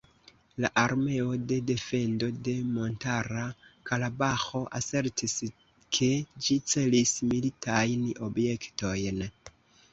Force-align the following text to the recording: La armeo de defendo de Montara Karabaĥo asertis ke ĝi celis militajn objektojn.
La 0.63 0.69
armeo 0.83 1.33
de 1.51 1.57
defendo 1.71 2.29
de 2.47 2.55
Montara 2.77 3.43
Karabaĥo 3.91 4.63
asertis 4.81 5.37
ke 5.99 6.11
ĝi 6.47 6.61
celis 6.75 7.17
militajn 7.35 8.11
objektojn. 8.31 9.27